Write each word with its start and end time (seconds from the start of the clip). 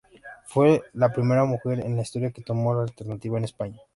Fue 0.45 0.81
la 0.93 1.13
primera 1.13 1.45
mujer 1.45 1.79
en 1.85 1.95
la 1.95 2.01
historia 2.01 2.31
que 2.31 2.41
tomó 2.41 2.73
la 2.73 2.81
alternativa 2.81 3.37
en 3.37 3.43
España. 3.43 3.79